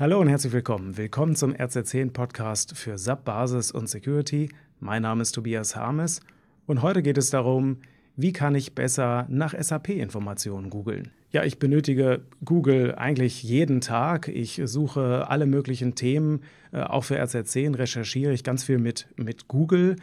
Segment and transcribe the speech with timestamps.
[0.00, 0.96] Hallo und herzlich willkommen.
[0.96, 4.48] Willkommen zum RZ10 Podcast für SAP Basis und Security.
[4.78, 6.20] Mein Name ist Tobias Harmes
[6.66, 7.78] und heute geht es darum,
[8.18, 11.12] wie kann ich besser nach SAP-Informationen googeln.
[11.30, 14.26] Ja, ich benötige Google eigentlich jeden Tag.
[14.28, 16.40] Ich suche alle möglichen Themen.
[16.72, 19.96] Äh, auch für RZ10 recherchiere ich ganz viel mit, mit Google.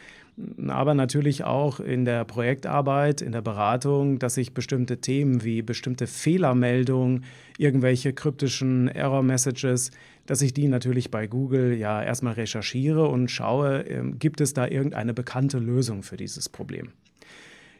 [0.68, 6.08] Aber natürlich auch in der Projektarbeit, in der Beratung, dass ich bestimmte Themen wie bestimmte
[6.08, 7.26] Fehlermeldungen,
[7.58, 9.92] irgendwelche kryptischen Error-Messages,
[10.26, 14.68] dass ich die natürlich bei Google ja erstmal recherchiere und schaue, ähm, gibt es da
[14.68, 16.92] irgendeine bekannte Lösung für dieses Problem.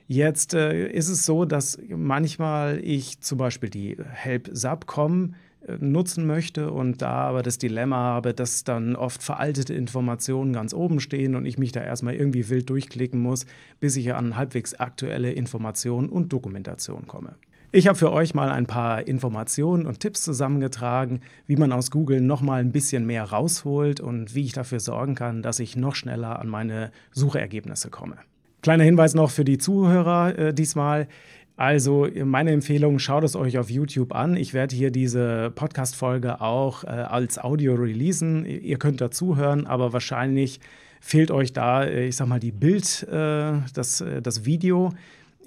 [0.08, 5.34] Jetzt äh, ist es so, dass manchmal ich zum Beispiel die Help-Subcom
[5.68, 10.76] äh, nutzen möchte und da aber das Dilemma habe, dass dann oft veraltete Informationen ganz
[10.76, 13.48] oben stehen und ich mich da erstmal irgendwie wild durchklicken muss,
[13.80, 17.36] bis ich an halbwegs aktuelle Informationen und Dokumentation komme.
[17.72, 22.22] Ich habe für euch mal ein paar Informationen und Tipps zusammengetragen, wie man aus Google
[22.22, 25.96] noch mal ein bisschen mehr rausholt und wie ich dafür sorgen kann, dass ich noch
[25.96, 28.18] schneller an meine Suchergebnisse komme.
[28.66, 31.08] Kleiner Hinweis noch für die Zuhörer äh, diesmal.
[31.56, 34.36] Also meine Empfehlung, schaut es euch auf YouTube an.
[34.36, 38.44] Ich werde hier diese Podcast-Folge auch äh, als Audio releasen.
[38.44, 40.62] Ihr könnt dazuhören, aber wahrscheinlich
[41.00, 44.94] fehlt euch da, äh, ich sag mal, die Bild, äh, das, äh, das Video.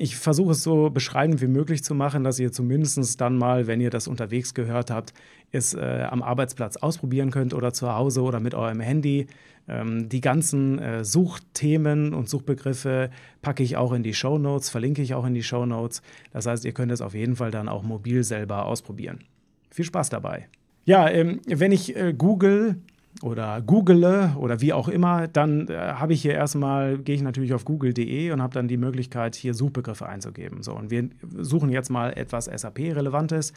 [0.00, 3.80] Ich versuche es so beschreibend wie möglich zu machen, dass ihr zumindest dann mal, wenn
[3.80, 5.12] ihr das unterwegs gehört habt,
[5.50, 9.26] es äh, am Arbeitsplatz ausprobieren könnt oder zu Hause oder mit eurem Handy.
[9.66, 13.10] Ähm, die ganzen äh, Suchthemen und Suchbegriffe
[13.42, 16.00] packe ich auch in die Show Notes, verlinke ich auch in die Show Notes.
[16.30, 19.24] Das heißt, ihr könnt es auf jeden Fall dann auch mobil selber ausprobieren.
[19.68, 20.46] Viel Spaß dabei.
[20.84, 22.76] Ja, ähm, wenn ich äh, Google
[23.22, 27.52] oder google oder wie auch immer, dann äh, habe ich hier erstmal, gehe ich natürlich
[27.52, 30.62] auf google.de und habe dann die Möglichkeit, hier Suchbegriffe einzugeben.
[30.62, 33.52] So, und wir suchen jetzt mal etwas SAP-Relevantes.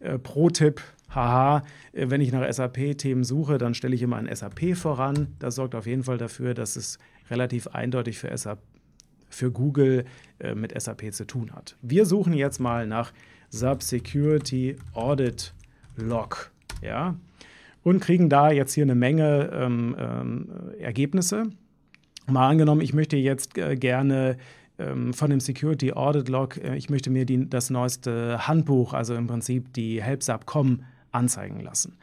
[0.00, 1.62] Äh, Pro-Tipp, haha,
[1.92, 5.28] äh, wenn ich nach SAP-Themen suche, dann stelle ich immer ein SAP voran.
[5.38, 6.98] Das sorgt auf jeden Fall dafür, dass es
[7.30, 8.58] relativ eindeutig für, SAP,
[9.28, 10.04] für Google
[10.40, 11.76] äh, mit SAP zu tun hat.
[11.82, 13.12] Wir suchen jetzt mal nach
[13.50, 15.54] SAP Security Audit
[15.96, 16.50] Log.
[16.82, 17.14] Ja,
[17.84, 20.48] und kriegen da jetzt hier eine Menge ähm, ähm,
[20.80, 21.44] Ergebnisse.
[22.26, 24.38] Mal angenommen, ich möchte jetzt äh, gerne
[24.78, 29.14] ähm, von dem Security Audit Log, äh, ich möchte mir die, das neueste Handbuch, also
[29.14, 30.80] im Prinzip die HelpSub.com,
[31.12, 31.96] anzeigen lassen.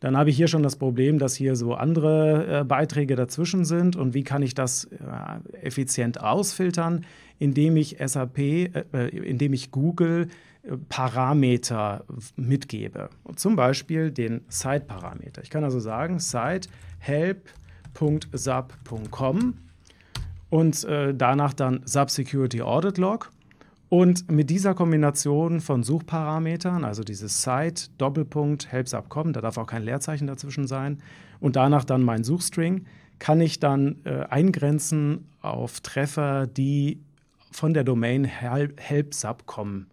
[0.00, 3.96] Dann habe ich hier schon das Problem, dass hier so andere äh, Beiträge dazwischen sind.
[3.96, 7.06] Und wie kann ich das äh, effizient ausfiltern?
[7.38, 10.28] Indem ich SAP, äh, äh, indem ich Google
[10.88, 12.04] Parameter
[12.36, 13.10] mitgebe.
[13.22, 15.42] Und zum Beispiel den Site-Parameter.
[15.42, 16.68] Ich kann also sagen, site
[16.98, 17.54] help.sub.com
[20.50, 23.30] und äh, danach dann Sub Security Audit Log.
[23.88, 29.84] Und mit dieser Kombination von Suchparametern, also dieses Site, Doppelpunkt, help.sub.com, da darf auch kein
[29.84, 30.98] Leerzeichen dazwischen sein,
[31.38, 32.86] und danach dann mein Suchstring,
[33.18, 37.00] kann ich dann äh, eingrenzen auf Treffer, die
[37.52, 39.86] von der Domain help.sub.com kommen.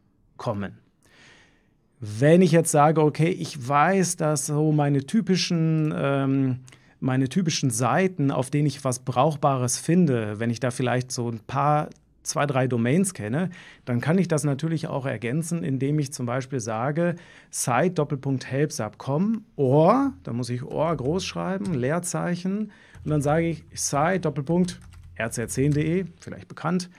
[2.00, 6.60] Wenn ich jetzt sage, okay, ich weiß, dass so meine typischen, ähm,
[7.00, 11.40] meine typischen Seiten, auf denen ich was Brauchbares finde, wenn ich da vielleicht so ein
[11.40, 11.90] paar
[12.24, 13.50] zwei, drei Domains kenne,
[13.86, 17.16] dann kann ich das natürlich auch ergänzen, indem ich zum Beispiel sage,
[17.52, 22.72] site Doppelpunkt help.sub.com or, da muss ich or groß schreiben, Leerzeichen,
[23.04, 24.80] und dann sage ich site Doppelpunkt
[25.18, 26.90] rz10.de, vielleicht bekannt,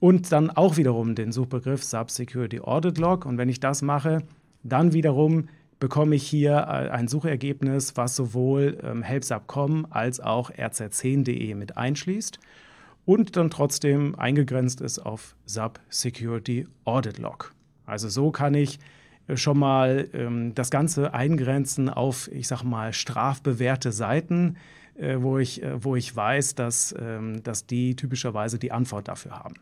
[0.00, 3.26] und dann auch wiederum den Suchbegriff Sub Security Audit Log.
[3.26, 4.22] Und wenn ich das mache,
[4.62, 11.54] dann wiederum bekomme ich hier äh, ein Suchergebnis, was sowohl ähm, helpsub.com als auch rz10.de
[11.54, 12.38] mit einschließt
[13.06, 17.54] und dann trotzdem eingegrenzt ist auf Sub Security Audit Log.
[17.86, 18.78] Also so kann ich
[19.26, 24.56] äh, schon mal ähm, das Ganze eingrenzen auf, ich sag mal, strafbewährte Seiten,
[24.96, 29.38] äh, wo, ich, äh, wo ich weiß, dass, ähm, dass die typischerweise die Antwort dafür
[29.38, 29.54] haben.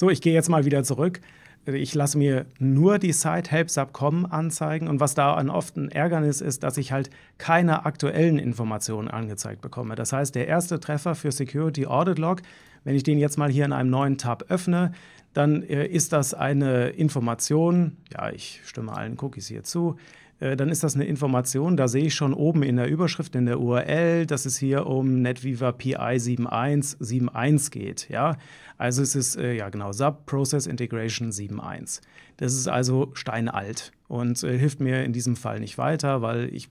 [0.00, 1.20] So, ich gehe jetzt mal wieder zurück.
[1.66, 6.40] Ich lasse mir nur die Site help.sub.com anzeigen und was da an oft ein Ärgernis
[6.40, 9.96] ist, dass ich halt keine aktuellen Informationen angezeigt bekomme.
[9.96, 12.40] Das heißt, der erste Treffer für Security Audit Log,
[12.84, 14.92] wenn ich den jetzt mal hier in einem neuen Tab öffne,
[15.34, 19.98] dann äh, ist das eine Information, ja, ich stimme allen Cookies hier zu,
[20.40, 23.46] äh, dann ist das eine Information, da sehe ich schon oben in der Überschrift, in
[23.46, 28.08] der URL, dass es hier um NetWeaver PI 7171 geht.
[28.08, 28.36] Ja?
[28.78, 32.00] Also es ist, äh, ja genau, SAP Process Integration 7.1.
[32.38, 36.68] Das ist also steinalt und äh, hilft mir in diesem Fall nicht weiter, weil ich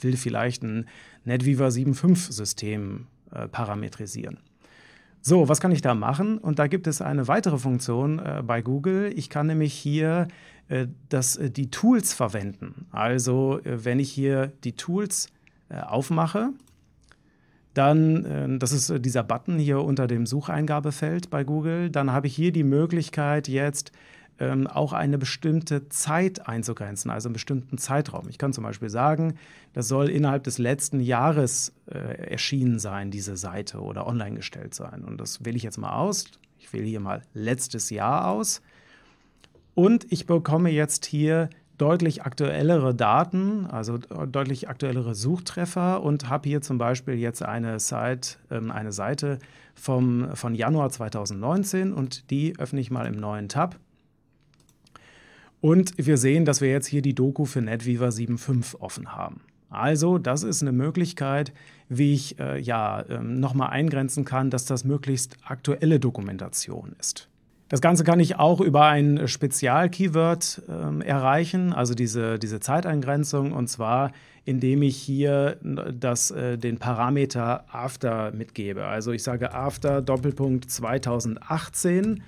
[0.00, 0.86] will vielleicht ein
[1.24, 4.38] NetWeaver 7.5 System äh, parametrisieren.
[5.22, 6.38] So, was kann ich da machen?
[6.38, 9.12] Und da gibt es eine weitere Funktion äh, bei Google.
[9.14, 10.28] Ich kann nämlich hier
[10.70, 12.86] äh, das, äh, die Tools verwenden.
[12.92, 15.28] Also, äh, wenn ich hier die Tools
[15.68, 16.50] aufmache,
[17.74, 22.50] dann, das ist dieser Button hier unter dem Sucheingabefeld bei Google, dann habe ich hier
[22.50, 23.92] die Möglichkeit jetzt
[24.40, 28.28] ähm, auch eine bestimmte Zeit einzugrenzen, also einen bestimmten Zeitraum.
[28.28, 29.34] Ich kann zum Beispiel sagen,
[29.74, 35.04] das soll innerhalb des letzten Jahres erschienen sein, diese Seite oder online gestellt sein.
[35.04, 36.24] Und das wähle ich jetzt mal aus.
[36.58, 38.60] Ich wähle hier mal letztes Jahr aus.
[39.74, 41.48] Und ich bekomme jetzt hier
[41.80, 48.36] deutlich aktuellere Daten, also deutlich aktuellere Suchtreffer und habe hier zum Beispiel jetzt eine, Site,
[48.50, 49.38] ähm, eine Seite
[49.74, 53.78] vom, von Januar 2019 und die öffne ich mal im neuen Tab.
[55.62, 59.40] Und wir sehen, dass wir jetzt hier die Doku für NetWeaver 7.5 offen haben.
[59.70, 61.52] Also, das ist eine Möglichkeit,
[61.88, 67.29] wie ich äh, ja, äh, nochmal eingrenzen kann, dass das möglichst aktuelle Dokumentation ist.
[67.70, 73.68] Das Ganze kann ich auch über ein Spezial-Keyword äh, erreichen, also diese, diese Zeiteingrenzung, und
[73.68, 74.10] zwar
[74.44, 78.84] indem ich hier das, äh, den Parameter After mitgebe.
[78.84, 82.22] Also ich sage After Doppelpunkt 2018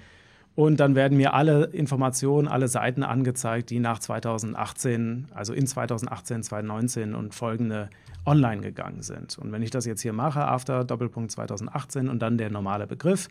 [0.54, 6.44] und dann werden mir alle Informationen, alle Seiten angezeigt, die nach 2018, also in 2018,
[6.44, 7.88] 2019 und folgende
[8.26, 9.36] online gegangen sind.
[9.38, 13.28] Und wenn ich das jetzt hier mache, after Doppelpunkt 2018 und dann der normale Begriff,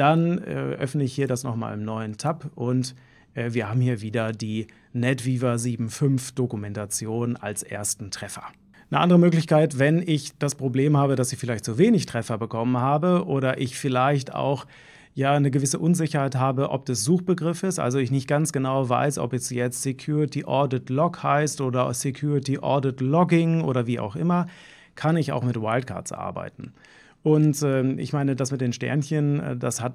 [0.00, 2.94] dann äh, öffne ich hier das nochmal im neuen Tab und
[3.34, 8.44] äh, wir haben hier wieder die NetWeaver 7.5 Dokumentation als ersten Treffer.
[8.90, 12.78] Eine andere Möglichkeit, wenn ich das Problem habe, dass ich vielleicht zu wenig Treffer bekommen
[12.78, 14.66] habe oder ich vielleicht auch
[15.14, 19.18] ja eine gewisse Unsicherheit habe, ob das Suchbegriff ist, also ich nicht ganz genau weiß,
[19.18, 24.46] ob es jetzt Security Audit Log heißt oder Security Audit Logging oder wie auch immer,
[24.94, 26.72] kann ich auch mit Wildcards arbeiten.
[27.22, 29.94] Und äh, ich meine, das mit den Sternchen, äh, das hat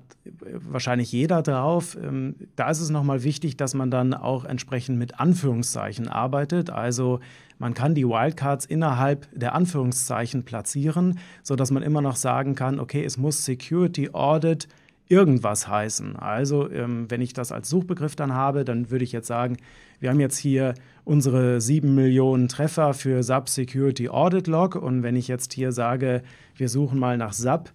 [0.52, 1.98] wahrscheinlich jeder drauf.
[2.02, 6.70] Ähm, da ist es nochmal wichtig, dass man dann auch entsprechend mit Anführungszeichen arbeitet.
[6.70, 7.20] Also
[7.58, 13.04] man kann die Wildcards innerhalb der Anführungszeichen platzieren, sodass man immer noch sagen kann, okay,
[13.04, 14.68] es muss Security Audit
[15.08, 16.16] irgendwas heißen.
[16.16, 19.58] Also, ähm, wenn ich das als Suchbegriff dann habe, dann würde ich jetzt sagen,
[20.00, 20.74] wir haben jetzt hier
[21.04, 24.76] unsere 7 Millionen Treffer für SAP Security Audit Log.
[24.76, 26.24] Und wenn ich jetzt hier sage,
[26.56, 27.72] wir suchen mal nach SAP,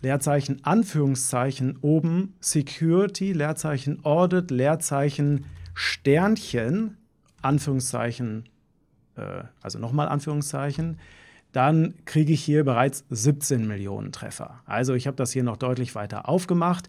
[0.00, 6.96] Leerzeichen, Anführungszeichen oben, Security, Leerzeichen Audit, Leerzeichen Sternchen,
[7.42, 8.44] Anführungszeichen,
[9.16, 10.98] äh, also nochmal Anführungszeichen,
[11.52, 14.60] dann kriege ich hier bereits 17 Millionen Treffer.
[14.66, 16.88] Also ich habe das hier noch deutlich weiter aufgemacht,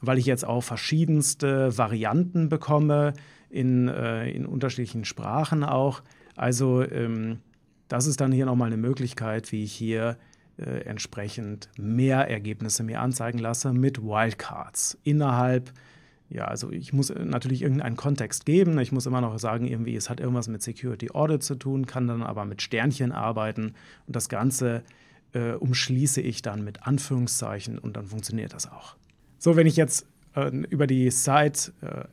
[0.00, 3.14] weil ich jetzt auch verschiedenste Varianten bekomme,
[3.50, 6.02] in, äh, in unterschiedlichen Sprachen auch.
[6.36, 7.38] Also ähm,
[7.88, 10.16] das ist dann hier nochmal eine Möglichkeit, wie ich hier
[10.58, 15.72] äh, entsprechend mehr Ergebnisse mir anzeigen lasse mit Wildcards innerhalb
[16.28, 18.78] ja, also ich muss natürlich irgendeinen Kontext geben.
[18.80, 22.08] Ich muss immer noch sagen, irgendwie, es hat irgendwas mit Security Audit zu tun, kann
[22.08, 23.74] dann aber mit Sternchen arbeiten
[24.06, 24.82] und das Ganze
[25.32, 28.96] äh, umschließe ich dann mit Anführungszeichen und dann funktioniert das auch.
[29.38, 32.04] So, wenn ich jetzt äh, über die Site äh,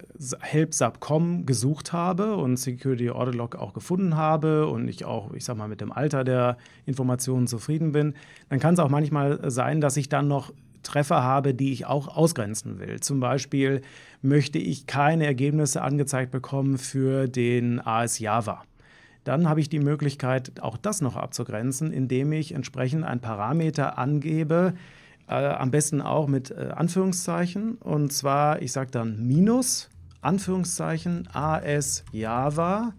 [0.41, 5.57] helpsub.com gesucht habe und Security Audit Log auch gefunden habe und ich auch, ich sag
[5.57, 8.13] mal, mit dem Alter der Informationen zufrieden bin,
[8.49, 12.07] dann kann es auch manchmal sein, dass ich dann noch Treffer habe, die ich auch
[12.07, 12.99] ausgrenzen will.
[12.99, 13.81] Zum Beispiel
[14.21, 18.63] möchte ich keine Ergebnisse angezeigt bekommen für den AS Java.
[19.23, 24.73] Dann habe ich die Möglichkeit, auch das noch abzugrenzen, indem ich entsprechend einen Parameter angebe,
[25.27, 27.75] äh, am besten auch mit äh, Anführungszeichen.
[27.75, 29.89] Und zwar, ich sage dann minus
[30.21, 32.93] Anführungszeichen AS Java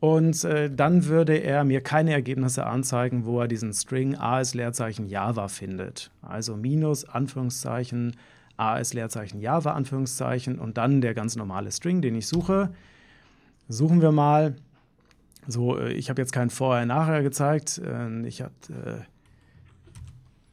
[0.00, 5.08] und äh, dann würde er mir keine Ergebnisse anzeigen, wo er diesen String AS Leerzeichen
[5.08, 6.10] Java findet.
[6.22, 8.14] Also minus Anführungszeichen
[8.56, 12.70] AS Leerzeichen Java Anführungszeichen und dann der ganz normale String, den ich suche.
[13.68, 14.54] Suchen wir mal.
[15.48, 17.78] So, äh, ich habe jetzt kein Vorher-Nachher gezeigt.
[17.78, 19.00] Äh, ich habe, äh,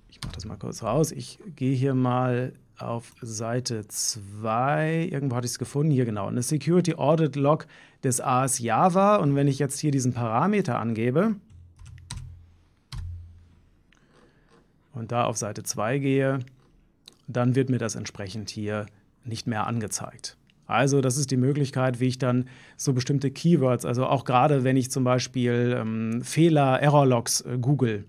[0.10, 1.12] ich mache das mal kurz raus.
[1.12, 6.42] Ich gehe hier mal auf Seite 2, irgendwo hatte ich es gefunden, hier genau, eine
[6.42, 7.68] Security Audit Log
[8.04, 9.18] des AS Java.
[9.18, 11.36] Und wenn ich jetzt hier diesen Parameter angebe
[14.94, 16.40] und da auf Seite 2 gehe,
[17.28, 18.86] dann wird mir das entsprechend hier
[19.24, 20.38] nicht mehr angezeigt.
[20.68, 24.78] Also das ist die Möglichkeit, wie ich dann so bestimmte Keywords, also auch gerade wenn
[24.78, 28.06] ich zum Beispiel ähm, Fehler, Error-Logs äh, google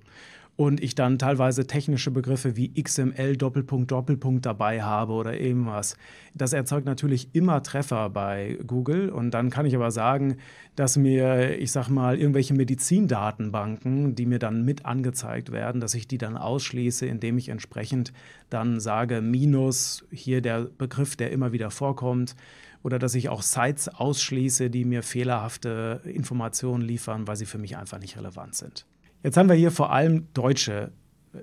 [0.56, 5.96] und ich dann teilweise technische Begriffe wie XML Doppelpunkt Doppelpunkt dabei habe oder irgendwas.
[6.34, 10.38] Das erzeugt natürlich immer Treffer bei Google und dann kann ich aber sagen,
[10.75, 16.08] dass mir, ich sag mal, irgendwelche Medizindatenbanken, die mir dann mit angezeigt werden, dass ich
[16.08, 18.12] die dann ausschließe, indem ich entsprechend
[18.48, 22.34] dann sage minus hier der Begriff, der immer wieder vorkommt
[22.82, 27.76] oder dass ich auch Sites ausschließe, die mir fehlerhafte Informationen liefern, weil sie für mich
[27.76, 28.86] einfach nicht relevant sind.
[29.23, 30.92] Jetzt haben wir hier vor allem deutsche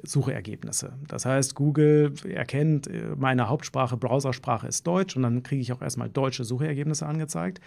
[0.03, 0.93] Suchergebnisse.
[1.07, 5.81] Das heißt, Google erkennt, äh, meine Hauptsprache, Browsersprache ist Deutsch und dann kriege ich auch
[5.81, 7.61] erstmal deutsche Suchergebnisse angezeigt.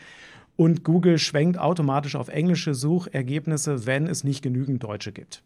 [0.56, 5.42] Und Google schwenkt automatisch auf englische Suchergebnisse, wenn es nicht genügend Deutsche gibt.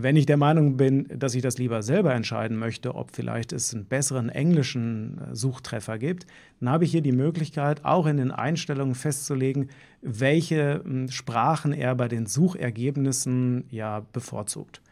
[0.00, 3.74] Wenn ich der Meinung bin, dass ich das lieber selber entscheiden möchte, ob vielleicht es
[3.74, 6.24] einen besseren englischen äh, Suchtreffer gibt,
[6.60, 11.96] dann habe ich hier die Möglichkeit, auch in den Einstellungen festzulegen, welche hm, Sprachen er
[11.96, 14.82] bei den Suchergebnissen ja bevorzugt.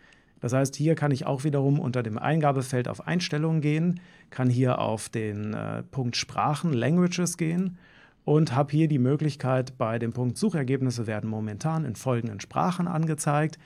[0.41, 4.81] Das heißt, hier kann ich auch wiederum unter dem Eingabefeld auf Einstellungen gehen, kann hier
[4.81, 7.79] auf den äh, Punkt Sprachen, Languages gehen
[8.25, 13.57] und habe hier die Möglichkeit, bei dem Punkt Suchergebnisse werden momentan in folgenden Sprachen angezeigt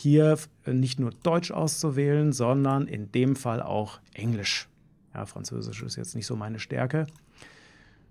[0.00, 4.68] hier nicht nur Deutsch auszuwählen, sondern in dem Fall auch Englisch.
[5.12, 7.08] Ja, Französisch ist jetzt nicht so meine Stärke.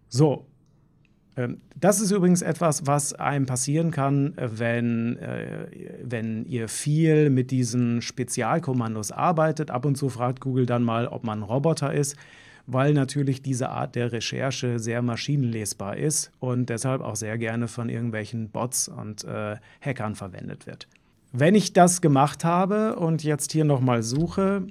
[0.10, 0.46] So,
[1.38, 5.68] ähm, das ist übrigens etwas, was einem passieren kann, wenn, äh,
[6.04, 9.72] wenn ihr viel mit diesen Spezialkommandos arbeitet.
[9.72, 12.18] Ab und zu fragt Google dann mal, ob man ein Roboter ist,
[12.66, 17.88] weil natürlich diese Art der Recherche sehr maschinenlesbar ist und deshalb auch sehr gerne von
[17.88, 20.90] irgendwelchen Bots und äh, Hackern verwendet wird.
[21.40, 24.66] Wenn ich das gemacht habe und jetzt hier nochmal suche,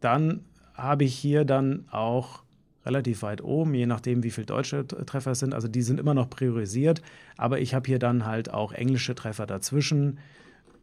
[0.00, 2.42] dann habe ich hier dann auch
[2.86, 5.52] relativ weit oben, je nachdem, wie viele deutsche Treffer es sind.
[5.52, 7.02] Also die sind immer noch priorisiert,
[7.36, 10.18] aber ich habe hier dann halt auch englische Treffer dazwischen.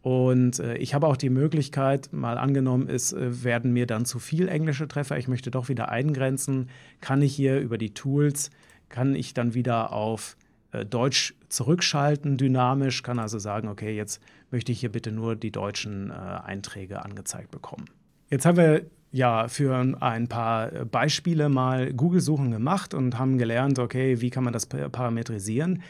[0.04, 4.20] Und äh, ich habe auch die Möglichkeit, mal angenommen, es äh, werden mir dann zu
[4.20, 6.70] viel englische Treffer, ich möchte doch wieder eingrenzen,
[7.02, 8.52] kann ich hier über die Tools,
[8.88, 10.38] kann ich dann wieder auf
[10.74, 14.22] äh, Deutsch zurückschalten, dynamisch, kann also sagen, okay, jetzt
[14.54, 17.86] möchte ich hier bitte nur die deutschen äh, Einträge angezeigt bekommen.
[18.30, 24.22] Jetzt haben wir ja für ein paar Beispiele mal Google-Suchen gemacht und haben gelernt, okay,
[24.22, 25.84] wie kann man das parametrisieren.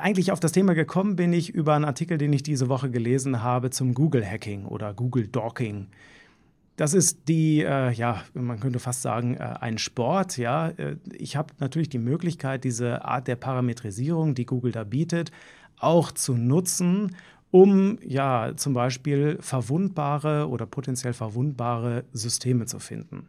[0.00, 3.42] Eigentlich auf das Thema gekommen bin ich über einen Artikel, den ich diese Woche gelesen
[3.42, 5.88] habe zum Google-Hacking oder Google-Dorking.
[6.76, 10.38] Das ist die, äh, ja, man könnte fast sagen, äh, ein Sport.
[10.38, 15.30] Ja, äh, ich habe natürlich die Möglichkeit, diese Art der Parametrisierung, die Google da bietet,
[15.78, 17.16] auch zu nutzen,
[17.54, 23.28] um ja zum Beispiel verwundbare oder potenziell verwundbare Systeme zu finden.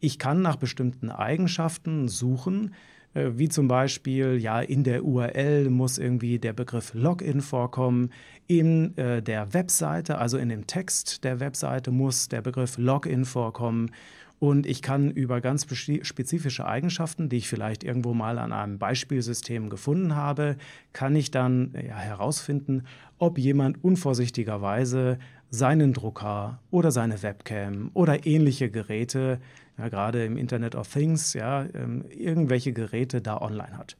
[0.00, 2.72] Ich kann nach bestimmten Eigenschaften suchen,
[3.12, 8.12] äh, wie zum Beispiel, ja, in der URL muss irgendwie der Begriff Login vorkommen,
[8.46, 13.90] in äh, der Webseite, also in dem Text der Webseite muss der Begriff Login vorkommen
[14.38, 15.66] und ich kann über ganz
[16.02, 20.56] spezifische Eigenschaften, die ich vielleicht irgendwo mal an einem Beispielsystem gefunden habe,
[20.92, 22.84] kann ich dann ja, herausfinden,
[23.18, 25.18] ob jemand unvorsichtigerweise
[25.50, 29.40] seinen Drucker oder seine Webcam oder ähnliche Geräte,
[29.78, 33.96] ja, gerade im Internet of Things, ja, ähm, irgendwelche Geräte da online hat.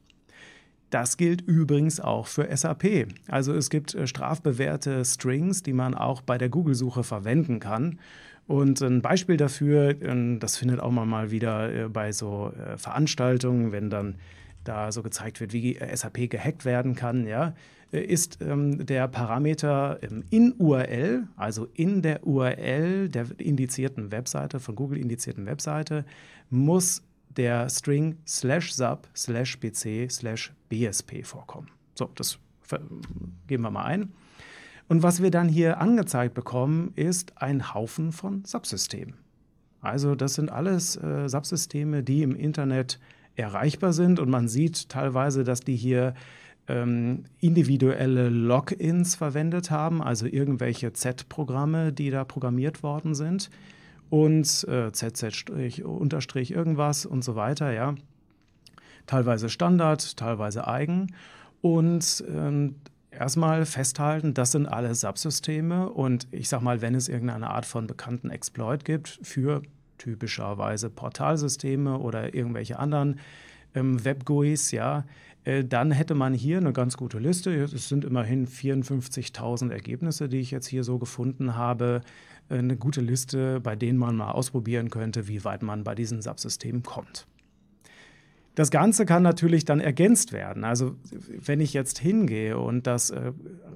[0.89, 3.07] Das gilt übrigens auch für SAP.
[3.27, 7.99] Also es gibt äh, strafbewährte Strings, die man auch bei der Google-Suche verwenden kann.
[8.47, 13.73] Und ein Beispiel dafür, ähm, das findet auch mal wieder äh, bei so äh, Veranstaltungen,
[13.73, 14.15] wenn dann
[14.63, 17.53] da so gezeigt wird, wie SAP gehackt werden kann, ja,
[17.91, 24.97] ist ähm, der Parameter in URL, also in der URL der indizierten Webseite, von Google
[24.97, 26.03] indizierten Webseite,
[26.49, 27.01] muss
[27.37, 31.69] der String slash sub slash pc slash bsp vorkommen.
[31.95, 32.39] So, das
[33.47, 34.11] geben wir mal ein.
[34.87, 39.15] Und was wir dann hier angezeigt bekommen, ist ein Haufen von Subsystemen.
[39.81, 42.99] Also das sind alles äh, Subsysteme, die im Internet
[43.35, 46.13] erreichbar sind und man sieht teilweise, dass die hier
[46.67, 53.49] ähm, individuelle Logins verwendet haben, also irgendwelche Z-Programme, die da programmiert worden sind
[54.09, 57.95] und äh, ZZ- irgendwas und so weiter, ja.
[59.05, 61.13] Teilweise Standard, teilweise eigen.
[61.61, 62.75] Und ähm,
[63.11, 67.87] erstmal festhalten, das sind alle Subsysteme und ich sag mal, wenn es irgendeine Art von
[67.87, 69.61] bekannten Exploit gibt für
[69.97, 73.19] typischerweise Portalsysteme oder irgendwelche anderen
[73.73, 75.05] ähm, Web-GUIs, ja,
[75.43, 77.51] äh, dann hätte man hier eine ganz gute Liste.
[77.63, 82.01] Es sind immerhin 54.000 Ergebnisse, die ich jetzt hier so gefunden habe.
[82.49, 86.83] Eine gute Liste, bei denen man mal ausprobieren könnte, wie weit man bei diesen Subsystemen
[86.83, 87.27] kommt.
[88.57, 90.63] Das Ganze kann natürlich dann ergänzt werden.
[90.63, 90.95] Also
[91.45, 93.31] wenn ich jetzt hingehe und das, äh,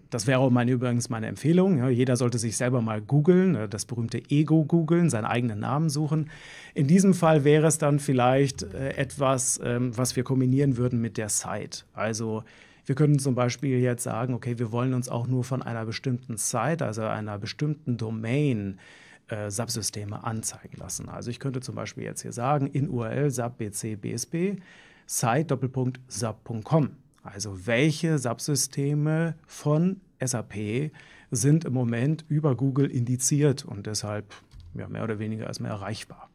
[0.09, 3.85] das wäre meine, übrigens meine Empfehlung, ja, jeder sollte sich selber mal googeln, äh, das
[3.85, 6.31] berühmte Ego googeln, seinen eigenen Namen suchen.
[6.73, 11.17] In diesem Fall wäre es dann vielleicht äh, etwas, ähm, was wir kombinieren würden mit
[11.17, 11.83] der Site.
[11.93, 12.41] Also
[12.85, 16.37] wir können zum Beispiel jetzt sagen, okay, wir wollen uns auch nur von einer bestimmten
[16.37, 18.79] Site, also einer bestimmten Domain,
[19.27, 21.07] äh, Subsysteme anzeigen lassen.
[21.07, 24.57] Also ich könnte zum Beispiel jetzt hier sagen, in URL subbcbsb
[25.05, 26.89] site.sub.com.
[27.23, 30.91] Also welche Subsysteme von SAP
[31.29, 34.33] sind im Moment über Google indiziert und deshalb
[34.73, 36.30] ja, mehr oder weniger erstmal erreichbar.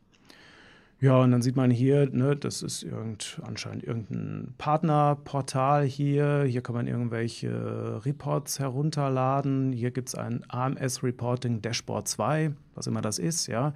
[0.99, 6.45] Ja, und dann sieht man hier, ne, das ist irgend, anscheinend irgendein Partnerportal hier.
[6.49, 9.73] Hier kann man irgendwelche Reports herunterladen.
[9.73, 13.75] Hier gibt es ein AMS Reporting Dashboard 2, was immer das ist, ja.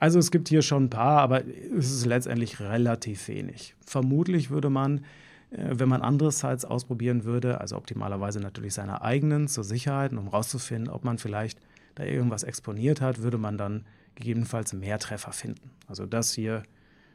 [0.00, 1.42] Also es gibt hier schon ein paar, aber
[1.78, 3.76] es ist letztendlich relativ wenig.
[3.86, 5.04] Vermutlich würde man,
[5.52, 10.24] äh, wenn man andere Sites ausprobieren würde, also optimalerweise natürlich seine eigenen zur Sicherheit, um
[10.24, 11.60] herauszufinden, ob man vielleicht
[11.94, 13.84] da irgendwas exponiert hat, würde man dann
[14.14, 15.70] gegebenenfalls mehr Treffer finden.
[15.86, 16.62] Also das hier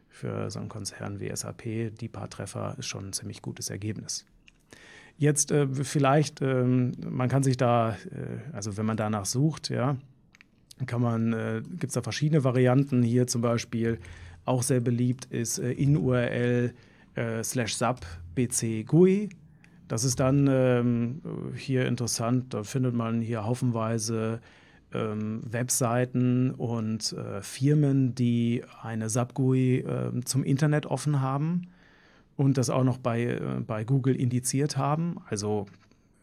[0.09, 4.25] für so einen Konzern wie SAP, die paar Treffer, ist schon ein ziemlich gutes Ergebnis.
[5.17, 9.97] Jetzt äh, vielleicht, ähm, man kann sich da, äh, also wenn man danach sucht, ja,
[10.85, 13.01] kann man, äh, gibt es da verschiedene Varianten.
[13.01, 13.99] Hier zum Beispiel
[14.45, 16.73] auch sehr beliebt ist äh, in URL
[17.15, 19.29] äh, slash sub bc GUI.
[19.87, 21.21] Das ist dann ähm,
[21.55, 22.53] hier interessant.
[22.53, 24.41] Da findet man hier haufenweise
[24.93, 31.67] ähm, Webseiten und äh, Firmen, die eine SAP-GUI äh, zum Internet offen haben
[32.37, 35.17] und das auch noch bei, äh, bei Google indiziert haben.
[35.29, 35.65] Also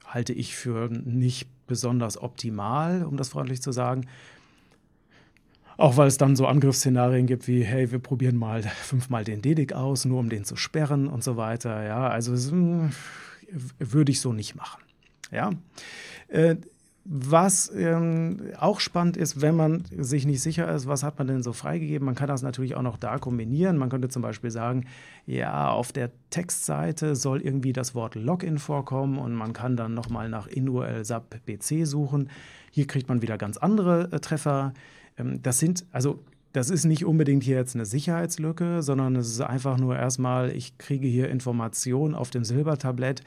[0.06, 4.06] halte ich für nicht besonders optimal, um das freundlich zu sagen.
[5.76, 9.73] Auch weil es dann so Angriffsszenarien gibt wie, hey, wir probieren mal fünfmal den DEDIC
[9.73, 11.85] aus, nur um den zu sperren und so weiter.
[11.85, 12.88] Ja, also äh,
[13.78, 14.83] würde ich so nicht machen.
[15.30, 15.50] Ja.
[17.06, 21.42] Was ähm, auch spannend ist, wenn man sich nicht sicher ist, was hat man denn
[21.42, 23.76] so freigegeben, man kann das natürlich auch noch da kombinieren.
[23.76, 24.87] Man könnte zum Beispiel sagen,
[25.26, 30.30] ja, auf der Textseite soll irgendwie das Wort Login vorkommen und man kann dann nochmal
[30.30, 32.30] nach InURL SAP BC suchen.
[32.70, 34.73] Hier kriegt man wieder ganz andere äh, Treffer.
[35.18, 39.40] Ähm, das sind, also das ist nicht unbedingt hier jetzt eine Sicherheitslücke, sondern es ist
[39.42, 43.23] einfach nur erstmal, ich kriege hier Informationen auf dem Silbertablett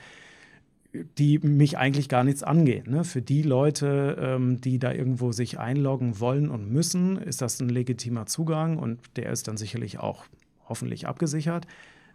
[1.18, 2.90] die mich eigentlich gar nichts angehen.
[2.90, 3.04] Ne?
[3.04, 7.70] Für die Leute, ähm, die da irgendwo sich einloggen wollen und müssen, ist das ein
[7.70, 10.26] legitimer Zugang und der ist dann sicherlich auch
[10.68, 11.68] hoffentlich abgesichert.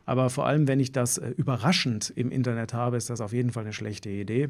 [0.04, 3.50] Aber vor allem, wenn ich das äh, überraschend im Internet habe, ist das auf jeden
[3.50, 4.48] Fall eine schlechte Idee.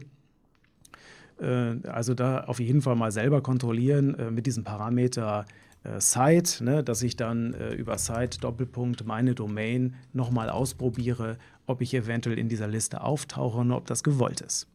[1.40, 5.44] Äh, also da auf jeden Fall mal selber kontrollieren äh, mit diesem Parameter
[5.84, 11.80] äh, Site, ne, dass ich dann äh, über Site Doppelpunkt meine Domain nochmal ausprobiere, ob
[11.80, 14.68] ich eventuell in dieser Liste auftauche und ob das gewollt ist.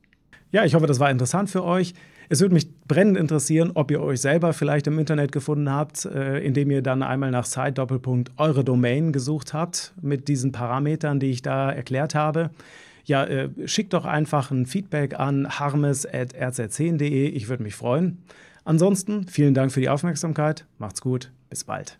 [0.52, 1.94] Ja, ich hoffe, das war interessant für euch.
[2.30, 6.40] Es würde mich brennend interessieren, ob ihr euch selber vielleicht im Internet gefunden habt, äh,
[6.40, 11.32] indem ihr dann einmal nach Site Doppelpunkt eure Domain gesucht habt mit diesen Parametern, die
[11.32, 12.50] ich da erklärt habe.
[13.06, 17.30] Ja, äh, schickt doch einfach ein Feedback an harmes.rz10.de.
[17.30, 18.18] Ich würde mich freuen.
[18.68, 20.66] Ansonsten vielen Dank für die Aufmerksamkeit.
[20.78, 21.32] Macht's gut.
[21.50, 21.98] Bis bald.